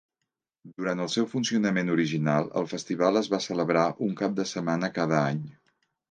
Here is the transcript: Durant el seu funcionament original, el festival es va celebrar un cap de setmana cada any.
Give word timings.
Durant 0.77 1.01
el 1.01 1.09
seu 1.15 1.25
funcionament 1.33 1.91
original, 1.95 2.49
el 2.61 2.65
festival 2.71 3.19
es 3.21 3.29
va 3.33 3.39
celebrar 3.49 3.83
un 4.07 4.15
cap 4.23 4.33
de 4.39 4.47
setmana 4.53 4.91
cada 4.97 5.21
any. 5.33 5.45